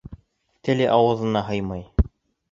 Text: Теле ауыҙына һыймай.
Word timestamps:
Теле 0.69 0.87
ауыҙына 0.93 1.43
һыймай. 1.49 1.85